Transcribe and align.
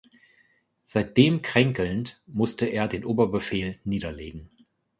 Seitdem 0.83 1.43
kränkelnd, 1.43 2.23
musste 2.25 2.65
er 2.65 2.87
den 2.87 3.05
Oberbefehl 3.05 3.77
niederlegen. 3.83 4.49